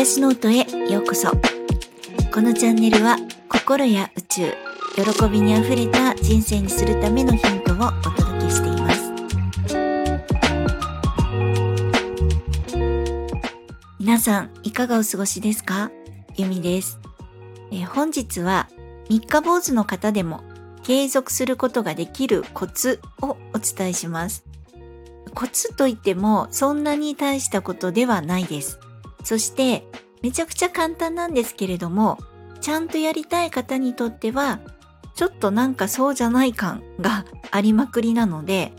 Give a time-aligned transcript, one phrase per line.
[0.00, 1.30] 出しノートへようこそ。
[2.32, 3.18] このチャンネルは
[3.50, 4.54] 心や宇宙、
[4.94, 7.80] 喜びにあふれた人生にするためのヒントをお
[8.18, 9.12] 届けしています。
[13.98, 15.90] 皆さん、いかがお過ごしですか？
[16.34, 16.98] ゆみです、
[17.70, 18.70] え本日は
[19.10, 20.42] 三日坊主の方でも
[20.82, 24.44] 継続することができるコツをお伝えします。
[25.34, 28.80] コツといってもそんなに大したことではないです。
[29.22, 29.86] そして
[30.22, 32.18] めちゃくちゃ簡単なんですけれども、
[32.60, 34.60] ちゃんとやりたい方にとっては、
[35.14, 38.72] ちょっとなんかそうじゃない感が ありまくりなので、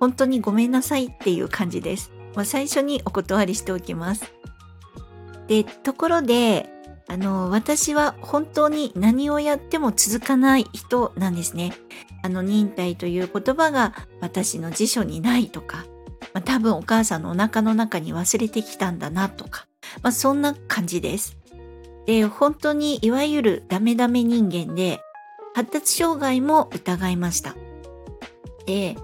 [0.00, 2.12] 本当にごめんなさいっていう感じです。
[2.34, 4.24] まあ、最初にお断りしておきます。
[5.48, 6.68] で、ところで、
[7.08, 11.72] あの、私は本当に何をやっても続かない人なんですね。
[12.22, 15.86] あの、忍耐という言葉が私の辞書にないとか、
[16.34, 19.66] まあ、多分お母さんのお腹の中に忘れてきたんだなとか、
[20.02, 21.36] まあ、そんな感じです。
[22.06, 25.00] で、本当にいわゆるダメダメ人間で、
[25.54, 27.56] 発達障害も疑いました。
[28.66, 28.96] で、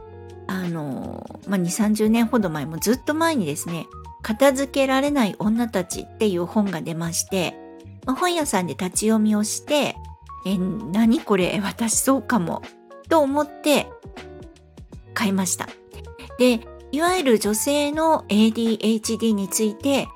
[0.47, 3.87] あの、まあ、2、30年ほど前もずっと前にですね、
[4.23, 7.55] 片付けられない女たちっていう本が出まして、
[8.07, 9.97] まあ、本屋さんで立ち読みをして、
[10.47, 11.61] え、何これ？
[11.63, 12.63] 私そうかも？
[13.09, 13.87] と思って
[15.15, 15.69] 買いました。
[16.39, 16.61] で、
[16.93, 20.07] いわゆる女性の ADHD について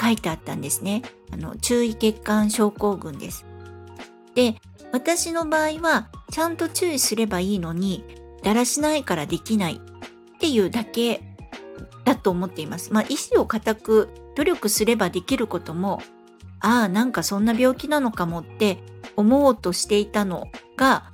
[0.00, 1.02] 書いてあったんですね。
[1.32, 3.44] あの、注意欠陥症候群です。
[4.34, 4.56] で、
[4.92, 8.04] 私の場合は、ちゃんと注意すればいいのに、
[8.42, 11.22] だらしないからできないっていうだけ
[12.04, 12.92] だと思っています。
[12.92, 16.02] まあ、意志を固く努力すればできることも、
[16.60, 18.78] ああ、なんかそんな病気なのかもって
[19.16, 21.10] 思おうとしていたのが、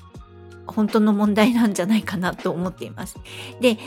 [0.67, 3.17] 本当の問題なんじゃないかなと思っています。
[3.61, 3.79] で、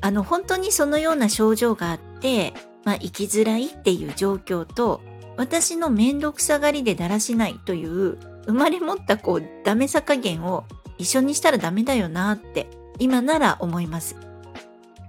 [0.00, 2.52] あの、本当にそのような症状があって、
[2.86, 5.02] まあ、生きづらいっていう状況と、
[5.36, 8.16] 私のめんどくさがりでだらしないという、
[8.46, 10.64] 生まれ持ったこう、ダメさ加減を
[10.96, 12.68] 一緒にしたらダメだよなって、
[13.00, 14.14] 今なら思います。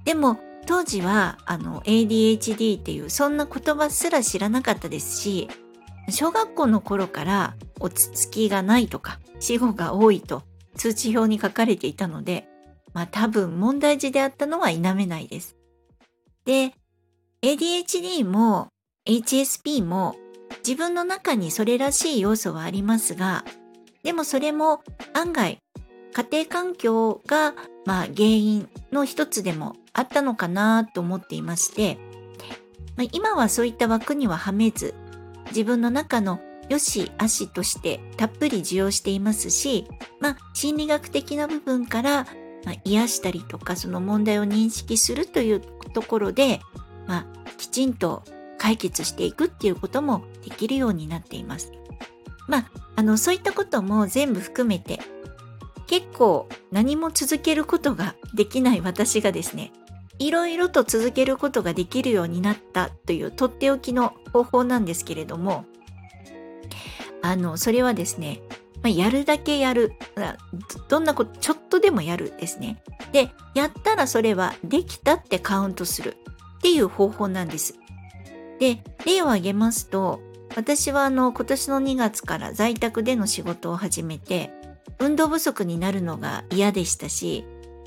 [0.06, 5.48] でも、当時は、あの、ADHD っていうそんな言葉すら知らなかったですし、
[6.10, 10.42] 小学校の頃から落ち着きがないとか、死後が多いと
[10.76, 12.48] 通知表に書かれていたので、
[12.94, 15.56] まあ多分問題児であったのは否めないです。
[16.44, 16.74] で、
[17.44, 18.70] ADHD も
[19.08, 20.16] HSP も
[20.66, 23.46] 自分の中にそれらしい要素はありますが、
[24.04, 24.82] でもそれも
[25.14, 25.60] 案外
[26.14, 27.54] 家庭環境が
[27.86, 31.98] まあ原因の一つでもあったのかなと思っていまして、
[32.96, 34.96] まあ、今はそういった枠にははめず、
[35.50, 39.86] 自分の中の良し悪しとしてたっぷり受容していますし、
[40.20, 42.26] まあ心理学的な部分から、
[42.84, 45.62] 癒したりとかその問題を認識するという
[45.94, 46.60] ところで、
[47.08, 47.26] まあ、
[47.58, 48.24] きちんと
[48.58, 51.72] 解決していくっていうこともできるようになっています。
[52.48, 55.00] まあ、あの、そういったことも全部含めて、
[55.86, 59.72] 結構何も続けることができない私がですね、
[60.20, 65.66] いろいろと続けることができるようになったというとっておきの方法なんですけれども、
[67.22, 68.42] あの、それはですね、
[68.82, 69.94] まあ、やるだけやる。
[70.88, 72.82] どんなこと、ちょっとでもやるですね。
[73.12, 76.18] で、やったらそれはできたってカウントする。
[76.58, 77.76] っていう方法なんです。
[78.60, 80.22] で、例を挙げますと、
[80.56, 84.52] 私はあの今年の2月から在宅での仕事を始めて、
[85.00, 87.46] 運動不足になるのが嫌でしたし、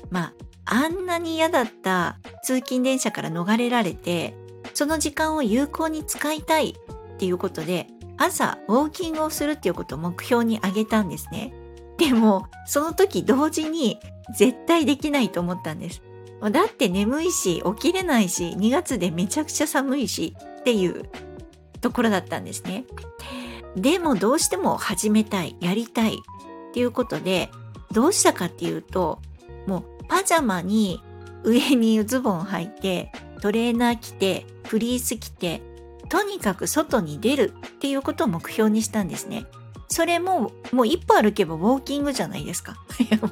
[0.09, 0.33] ま
[0.65, 4.33] あ、あんなに嫌だった通勤電車から逃れられて、
[4.73, 7.87] その時間を有効に使いたいっていうことで、
[8.17, 11.53] 朝ウォーキングをするっていうことを目標に挙げたんですね。
[11.97, 13.99] でも、その時同時に
[14.37, 16.01] 絶対できないと思ったんです。
[16.49, 21.09] だって眠いし起きれないし2月でめちゃくちゃ寒いしっていう
[21.81, 22.85] ところだったんですね。
[23.75, 27.49] でもどうしても始めたいやりたいっていうことで
[27.91, 29.19] どうしたかっていうと
[29.67, 31.01] もうパジャマに
[31.43, 33.11] 上にズボン履いて
[33.41, 35.61] トレーナー着てフリース着て
[36.09, 39.45] とにかく外に出るっていうことを目標にしたんですね。
[39.87, 42.75] それももう一歩歩けばウォーキングじゃないですか。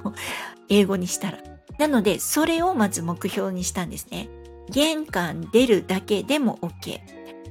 [0.70, 1.38] 英語にしたら。
[1.80, 4.30] なので、それをまず目標にしたんですね。
[4.70, 7.00] 玄関出るだけでも OK。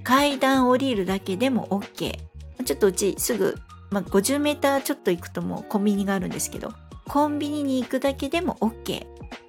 [0.04, 2.18] 階段降りるだけでも OK。
[2.64, 3.56] ちょっとうちすぐ、
[3.90, 6.72] まあ、50メーターちょっと行くともうコンビニがあるんですけど、
[7.06, 9.06] コンビニに行くだけでも OK。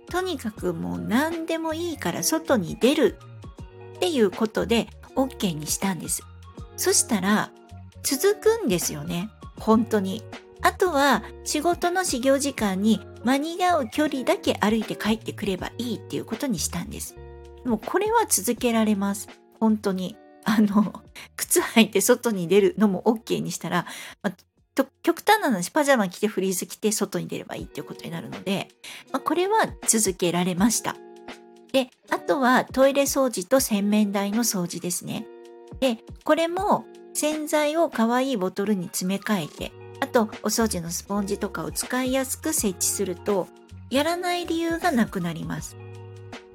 [0.10, 3.20] とにかくもう何でもいいから外に出る
[3.98, 6.24] っていうことで OK にしたんです。
[6.78, 7.52] そしたら
[8.02, 9.30] 続くんですよね。
[9.60, 10.24] 本当に。
[10.62, 17.16] あとは仕事の始業時間に間に合う距離だけ歩いて帰ってくればいいっていうことにしたんです。
[17.66, 19.30] もうこれは続けられます。
[19.60, 20.16] 本当に。
[20.46, 21.04] あの、
[21.36, 23.86] 靴履いて外に出るのも OK にしたら、
[24.24, 28.70] まあ、極端な話、パジャマ着てフリーズ着て外に出ればいいっていうことになるので、
[29.12, 30.96] まあ、これは続けられました。
[31.74, 35.28] で、あとはトイレ掃除と洗面台の掃除ですね。
[35.82, 39.72] で、これも洗剤を可愛いボトルに詰め替えて、
[40.10, 43.48] とお掃除のスポンジとかを使いやすく設置すると、
[43.90, 45.78] やらない理由がなくなります。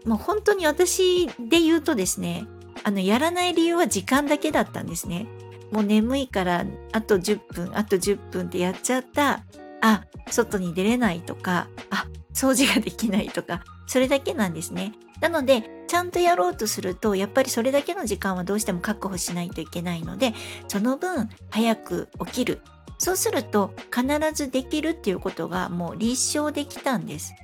[0.05, 2.47] もう本当に私で言うとですね、
[2.83, 5.27] あの、やらない理由は時間だけだったんですね。
[5.71, 9.45] もう眠いからあと10分、あと10分ってやっちゃった。
[9.81, 14.93] あ、外に出れないとか、あ、掃除ができないとか、それだけなんですね。
[15.21, 20.35] なので、ちゃんとやろうとすると、やっぱりそれだけの時間はどうしても確保しないといけないので、
[20.69, 22.61] その分、早く起きる。
[23.05, 27.35] そうすると、必ずできるっていうことがもう立証できたんです。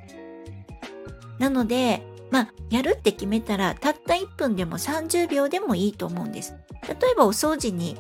[1.39, 6.55] なので、まあ、やるって決めたら、たった1分でも30秒でもいいと思うんです。
[6.89, 7.99] 例えば、お掃除に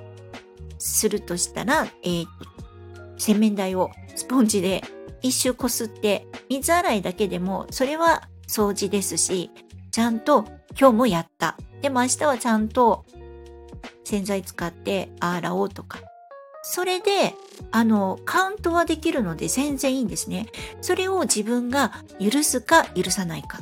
[0.78, 2.26] するとしたら、えー、
[3.18, 4.82] 洗面台をスポンジで
[5.20, 9.50] 一周こすって、水洗いだけでも、それは掃除ですし、
[9.90, 11.58] ちゃんと今日もやった。
[11.82, 13.04] でも明日はちゃんと
[14.04, 16.09] 洗剤使って洗おうとか。
[16.62, 17.34] それで、
[17.70, 20.46] あの、カウントはできるので全然いいんですね。
[20.80, 23.60] それを自分が許すか許さないか。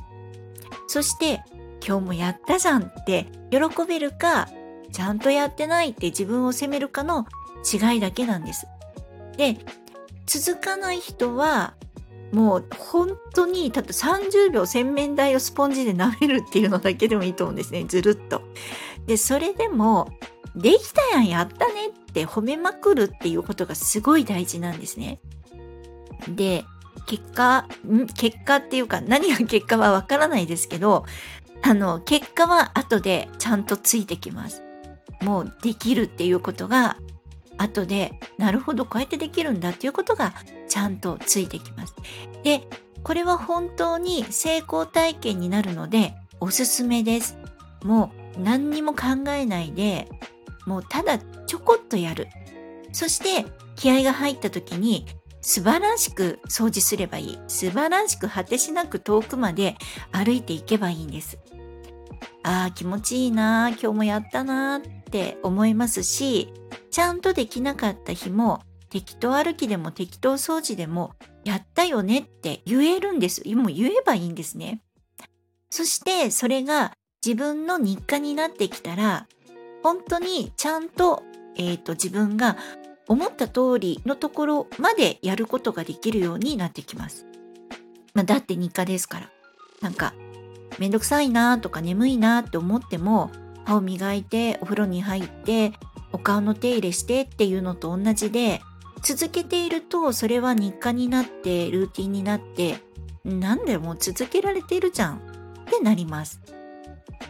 [0.86, 1.42] そして、
[1.86, 4.48] 今日もやったじゃんって喜べるか、
[4.92, 7.26] ちゃんとやってないって自分を責めるかの
[7.70, 8.66] 違いだけなんです。
[9.36, 9.58] で、
[10.26, 11.74] 続かない人は、
[12.32, 17.84] もう本当に、たった30秒洗面台をスポンジで舐めるっていうのだけでもいいと思うんですね。
[17.88, 18.42] ずるっと。
[19.06, 20.08] で、それでも、
[20.54, 25.20] できたやん、やったねって褒めまくるっていうことがすごい大事なんですね。
[26.28, 26.64] で、
[27.06, 28.06] 結果、ん？
[28.06, 31.04] 結果っていうか何が結果はわからないですけど、
[31.62, 34.62] あの、結果は後でちゃんとついてきます。
[35.22, 36.96] もうできるっていうことが
[37.56, 40.32] 後で、なるほど、こうやってできるんだっていうことが
[40.68, 41.94] ちゃんとついてきます。
[42.42, 42.68] で、
[43.04, 47.38] これは本当に成功体験になるので、おすすめです。
[47.84, 50.08] もう何にも考えないで、
[50.66, 51.18] もうただ
[51.48, 52.28] ちょこっとやる。
[52.92, 55.06] そして気合が入った時に
[55.40, 57.38] 素晴らしく掃除すればいい。
[57.48, 59.76] 素晴らしく果てしなく遠くまで
[60.12, 61.38] 歩いていけばいいんです。
[62.42, 66.52] ああ、気持ちいいな今日もやったなあって思いますし、
[66.90, 68.60] ちゃんとできなかった日も
[68.90, 71.14] 適当歩きでも適当掃除でも
[71.44, 73.42] やったよねって言えるんです。
[73.54, 74.82] もう言えばいいんですね。
[75.70, 76.92] そしてそれが
[77.24, 79.26] 自分の日課になってきたら、
[79.82, 81.22] 本当にちゃんと,、
[81.56, 82.56] えーと、自分が
[83.06, 87.26] 思った通りのところまでやることができるようになってきます。
[88.14, 89.30] まあ、だって日課ですから。
[89.80, 90.14] なんか、
[90.78, 93.30] めんどくさいなとか眠いなって思っても、
[93.64, 95.72] 歯を磨いてお風呂に入って
[96.12, 98.60] お顔の手入れしてっていうのと同じで、
[99.02, 102.78] 続けているとそれは日課になってルーティンになって
[103.24, 105.20] なんでも続けられてるじゃんっ
[105.70, 106.40] てなります。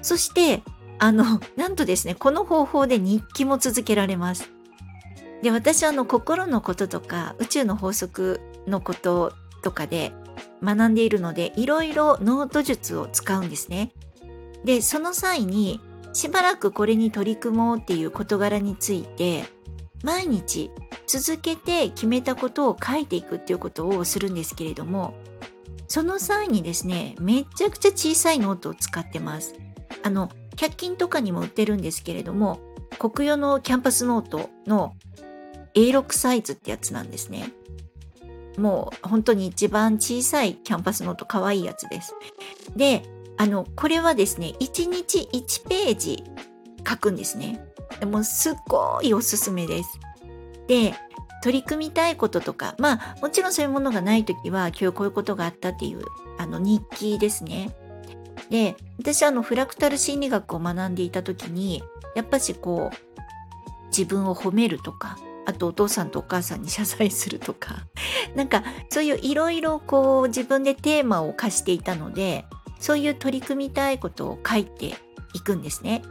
[0.00, 0.62] そして
[0.98, 4.50] あのなんとですねこの方法で日記も続けられます。
[5.42, 10.12] で私はあの心のこととか宇宙の法則のこととかで
[10.62, 13.92] 学んでいるのでいろいろノート術を使うんですね。
[14.64, 15.81] でその際に
[16.12, 19.44] しばらくこれに取り組もうっていう事柄について
[20.02, 20.70] 毎日
[21.06, 25.14] 続けて決めたことを書いていくっていうことをするんですけれども
[25.86, 29.55] その際にですねめちゃくちゃ小さいノートを使ってます
[30.02, 32.60] あの100均とかにも売ってるんですけれども
[32.98, 34.94] コクヨのキャンパスノートの
[35.74, 37.53] A6 サイズってやつなんですね
[38.58, 42.15] もう本当に一番小さいキャンパスノート可愛いやつです
[42.77, 43.03] で
[43.36, 46.24] あのこれはですね1日1ページ
[46.86, 47.69] 書くんですね
[48.00, 49.98] でもすっごいおすすめです。
[50.69, 50.94] で、
[51.43, 56.03] 取り組みたいこととか、まあもちろんそういうものがない時は今日こういうことがあったっていう
[56.38, 57.74] あの日記ですね。
[58.50, 61.82] で、私あのフラクタル心理学を学んでいた時に、
[62.14, 63.19] やっぱしこう
[63.88, 67.86] 自分を褒めるとか、あとお父さんとお母さんに謝罪するとか、
[68.34, 72.44] なんかそういういろいろこう自分でテーマを課していたので、
[72.81, 74.94] そういう取り組みたいことを書いて
[75.34, 76.02] いくんですね。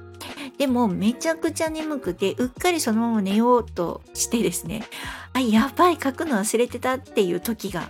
[0.58, 4.84] でもめちゃくちゃ眠くてうっかりそのまま寝ようとしてですね
[5.34, 7.90] あやばい書くの忘れてたっていう時が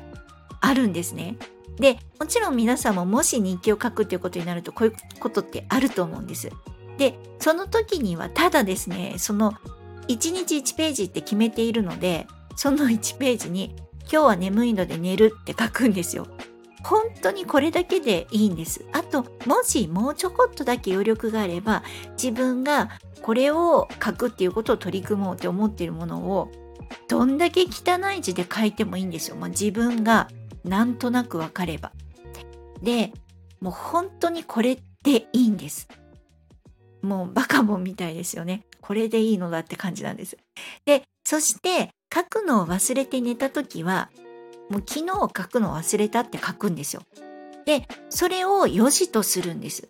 [0.60, 1.38] あるんですね。
[1.78, 6.50] でもちろん皆さんももし日記を書くっていうことになるとこういうことってあると思うんです。
[6.98, 9.54] でその時にはただですねその
[10.08, 13.76] 1日1ページって決めているのでその1ページに
[14.12, 16.28] 今日は眠いので寝るって書くんですよ。
[16.84, 18.86] 本当にこれだけでいいんです。
[18.94, 22.90] あと、もしもうちょこっとだけ余力があれば、自分が
[23.22, 26.50] これを書くっていうことを取り組もうって思っているものを、
[27.10, 29.36] どんだけ汚い字で書いてもいいんですよ。
[29.36, 30.30] まあ、自分が
[30.68, 31.92] なんとなくわかれば。
[32.82, 33.12] で、
[33.60, 35.88] もう本当にこれでいいんです。
[37.02, 38.66] もうバカボンみたいですよね。
[38.82, 40.38] これでいいのだって感じなんです。
[40.86, 44.10] で、そして書くのを忘れて寝た時は、
[44.70, 47.02] もう昨日書くの忘れたって書くんですよ。
[47.66, 49.90] で、それを良しとするんです。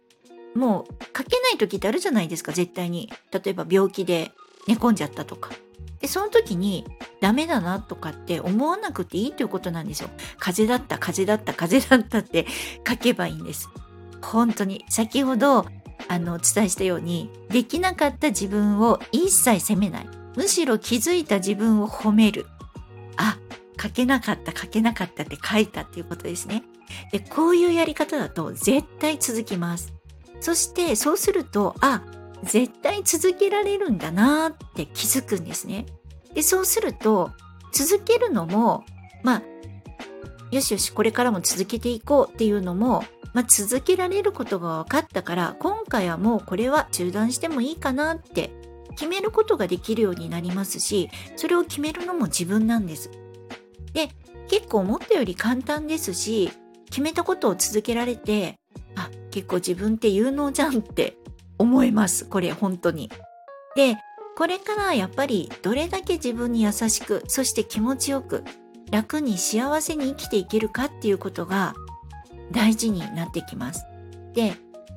[0.56, 3.12] もう書けない時ってあるじゃないですか、絶対に。
[3.32, 4.32] 例えば病気で
[4.68, 5.52] 寝込んじゃったとか。
[6.00, 6.86] で、その時に
[7.22, 10.10] ダメだなとかって思わなくていいということなんですよ。
[10.38, 12.46] 風邪だった、風邪だった、風邪だったって
[12.88, 13.70] 書けばいいんです。
[14.22, 14.86] 本当に。
[14.90, 15.66] 先ほど
[16.08, 20.10] あのお伝えしたように、できなかった自分を一切責めない。
[20.36, 22.46] むしろ気づいた自分を褒める。
[23.16, 23.38] あ、
[23.82, 26.64] 書けなかった書けなかったって書いたっていうことですね。
[27.12, 29.94] で、こういうやり方だと絶対続きます。
[30.40, 32.04] そしてそうすると、あ、
[32.44, 35.86] 絶対続けられるんだなって気づくんですね。
[36.34, 37.32] で、そうすると、
[37.74, 38.86] 続けるのも、
[39.24, 39.44] まあ、
[40.52, 43.04] よしよし、これからも続けていこうっていうのも、
[43.34, 48.52] まあ、続けられることが分かったから、今回はもうこれは中断してもいいかなって
[48.92, 53.12] 決めることができるようになりますし、それを決めるのも自分なんです。
[53.94, 54.10] で、
[54.48, 56.52] 結構思ったより簡単ですし、
[56.90, 58.56] 決めたことを続けられて、
[58.96, 61.18] あ、結構自分って有能じゃんって
[61.58, 62.26] 思います。
[62.26, 63.10] これ本当に。
[63.76, 63.98] で、
[64.38, 68.44] これからやっぱりどれだけ自分に優しく、そして気持ちよく、
[68.92, 71.74] 楽に幸せに生きていけるかっていうことが
[72.52, 73.86] 大事になってきます。
[74.34, 74.54] で、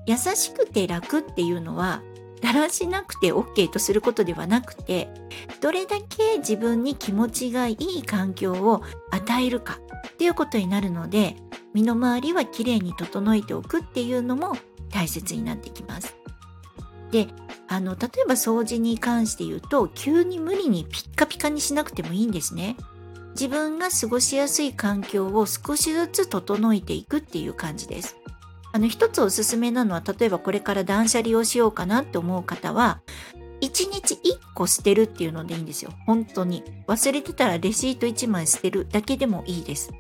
[0.07, 2.03] 優しくて楽っていうのは
[2.41, 5.09] だらしなくて OK とすることではなくて
[5.61, 11.37] どれだけ自分に気持ちがいい環境を与えるかっていうことになるので
[11.75, 14.57] 身の回りはきれいに整えておくっていうのも
[14.91, 16.20] 大切になってきます。
[17.11, 17.29] で
[17.69, 22.77] あの例えば掃除に関して言うと急に無理にピッカピカにしなくてもいいんですね。
[23.33, 28.17] 自分が過ごしやすい環境を少しずつ整えていくっていう感じです。
[28.73, 33.01] あの一つおすすめなのは例えばこれから断捨離をしようかなって思う方は
[33.61, 34.19] 1日1
[34.55, 39.91] 個捨てるっていうのでいいんですよ本当に忘れてたらレシート1枚捨てるだけでもいいです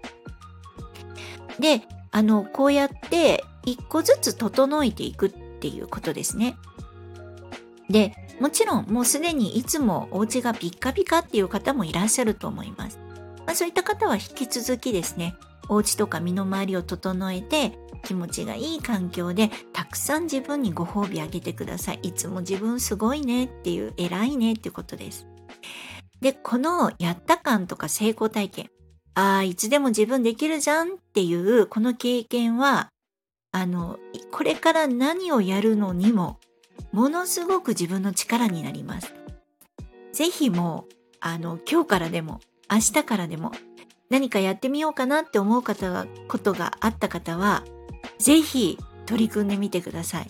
[1.58, 6.56] であのこうやって1個ずつ整えていくっていうことですね
[7.90, 12.98] でもちろんもうすでにいつもお家がピッカピカっていう方もいらっしゃると思います、
[13.46, 15.34] まあ、そういった方は引き続きですね
[15.68, 22.00] お家とか身の回りを整えて気持ちがいい環境でたくさん自分にご褒美あげてください。
[22.02, 25.26] いつも自分すごいねっていう偉いねっていうことです。
[26.20, 28.70] で、このやった感とか成功体験。
[29.14, 32.88] ああ、いつでも自分できるじゃんっていうこの経験は、
[33.52, 33.98] あの、
[34.30, 36.38] これから何をやるのにも、
[36.92, 39.14] ものすごく自分の力になります。
[40.12, 43.52] ぜひもう、あの、今日からでも、明日からでも、
[44.10, 47.64] 何かやってみようかなって思う方が、ことがあった方は、
[48.18, 50.28] ぜひ取り組んでみてください。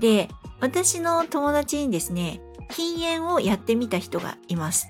[0.00, 0.28] で、
[0.60, 4.88] 私の友達にですね、禁煙をやってみた人がいます。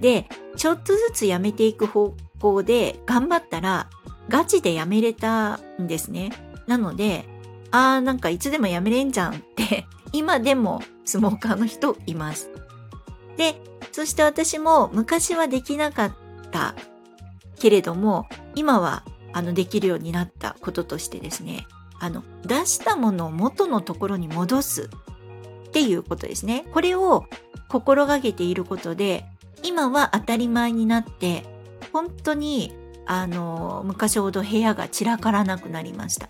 [0.00, 3.88] で、ちょっとずつやめていく方向で頑張ったら、
[4.28, 6.30] ガチでやめれたんですね。
[6.66, 7.24] なので、
[7.70, 12.50] あーなんかいつでもやめれんじゃんって 今でもスモーカーの人います。
[13.36, 13.60] で、
[13.92, 16.12] そして私も昔はできなかっ
[16.50, 16.74] た
[17.58, 21.66] けれども、今はあのできるようになったこととしてですね
[22.00, 24.90] あの出したものを元のところに戻す
[25.68, 27.26] っていうことですねこれを
[27.68, 29.24] 心がけていることで
[29.62, 31.44] 今は当たり前になって
[31.92, 32.72] 本当に
[33.06, 36.28] あの昔ほど部屋が散らからなくなりました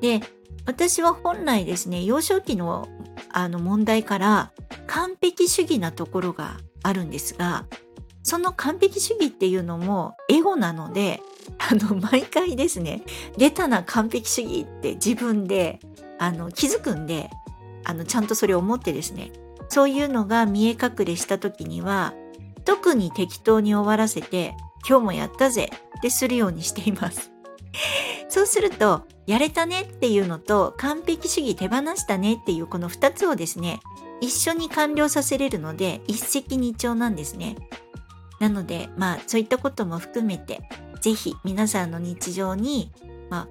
[0.00, 0.20] で
[0.66, 2.88] 私は本来ですね幼少期の
[3.30, 4.52] あの問題から
[4.86, 7.66] 完璧主義なところがあるんですが
[8.22, 11.20] その完璧主義っていうのもエゴなので
[11.58, 13.02] あの毎回ですね
[13.36, 15.80] 出たな完璧主義って自分で
[16.18, 17.30] あの気づくんで
[17.84, 19.30] あのちゃんとそれを思ってですね
[19.68, 22.14] そういうのが見え隠れした時には
[22.64, 24.54] 特に適当に終わらせて
[24.86, 27.32] 今日もやったぜってするようにしています。
[28.28, 33.80] そうするとやれたねっていうのと完璧主義手放したねっていうこの2つをですね
[34.20, 37.56] 一緒に完了させれるので一石二鳥なんですね
[38.40, 40.60] なのでまあそういったことも含めて
[41.00, 42.90] ぜひ皆さんの日常に、
[43.30, 43.48] まあ、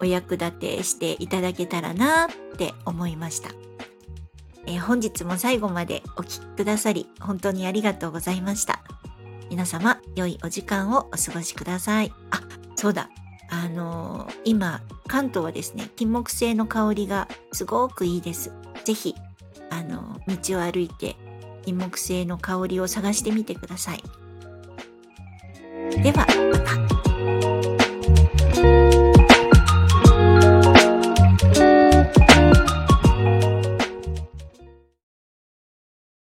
[0.00, 3.50] お役立てしていただけたらなって思いました。
[4.66, 8.80] え、本日も最後までお聴きくださり本当にありがとうございました。
[9.48, 12.12] 皆様良いお時間をお過ごしください。
[12.30, 12.40] あ、
[12.74, 13.08] そうだ。
[13.50, 18.52] あのー今、関東はですね、金木犀の香りがすごくいいです。
[18.84, 19.14] 是非、
[19.70, 21.16] あのー道を歩いて、
[21.64, 24.02] 金木犀の香りを探してみてください。
[26.02, 26.95] では、また。